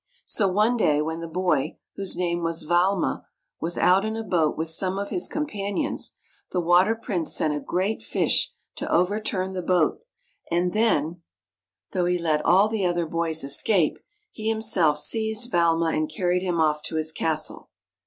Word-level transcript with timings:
So 0.25 0.47
one 0.47 0.77
day 0.77 0.99
when 0.99 1.19
the 1.19 1.27
boy, 1.27 1.77
whose 1.95 2.15
name 2.17 2.41
was 2.41 2.63
Valma, 2.63 3.27
was 3.59 3.77
out 3.77 4.03
in 4.03 4.17
a 4.17 4.23
boat 4.23 4.57
with 4.57 4.67
some 4.71 4.97
of 4.97 5.11
his 5.11 5.27
companions, 5.27 6.15
the 6.49 6.59
Water 6.59 6.95
Prince 6.95 7.35
sent 7.35 7.53
a 7.53 7.59
great 7.59 8.01
fish 8.01 8.51
to 8.77 8.91
overturn 8.91 9.53
the 9.53 9.61
boat, 9.61 10.01
and 10.49 10.73
then, 10.73 11.21
though 11.91 12.05
he 12.05 12.17
let 12.17 12.43
all 12.43 12.67
the 12.67 12.83
other 12.83 13.05
boys 13.05 13.43
escape, 13.43 13.99
he 14.31 14.49
himself 14.49 14.97
seized 14.97 15.51
Valma 15.51 15.91
and 15.95 16.09
carried 16.09 16.41
him 16.41 16.59
off 16.59 16.81
to 16.81 16.95
his 16.95 17.11
castle. 17.11 17.69